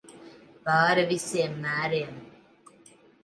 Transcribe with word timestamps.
Pāri 0.69 1.03
visiem 1.11 1.59
mēriem. 1.65 2.17